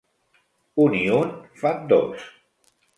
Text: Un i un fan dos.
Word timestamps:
Un 0.87 0.97
i 1.01 1.03
un 1.19 1.37
fan 1.63 1.87
dos. 1.95 2.29